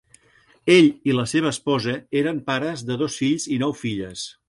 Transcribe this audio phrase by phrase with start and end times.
[0.75, 1.95] Ell i la seva esposa
[2.25, 4.31] eren pares de dos fills i nou filles.